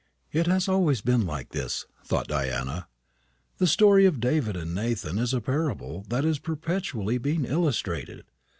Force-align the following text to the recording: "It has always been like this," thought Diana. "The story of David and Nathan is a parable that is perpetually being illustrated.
"It 0.31 0.47
has 0.47 0.67
always 0.67 1.01
been 1.01 1.27
like 1.27 1.49
this," 1.49 1.85
thought 2.03 2.27
Diana. 2.27 2.87
"The 3.59 3.67
story 3.67 4.07
of 4.07 4.19
David 4.19 4.55
and 4.57 4.73
Nathan 4.73 5.19
is 5.19 5.31
a 5.31 5.41
parable 5.41 6.05
that 6.09 6.25
is 6.25 6.39
perpetually 6.39 7.19
being 7.19 7.45
illustrated. 7.45 8.23